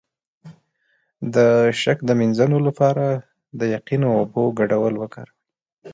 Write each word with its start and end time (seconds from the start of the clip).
د 1.35 1.35
شک 1.81 1.97
د 2.05 2.09
مینځلو 2.19 2.57
لپاره 2.67 3.05
د 3.59 3.61
یقین 3.75 4.01
او 4.07 4.13
اوبو 4.21 4.43
ګډول 4.59 4.93
وکاروئ 4.97 5.37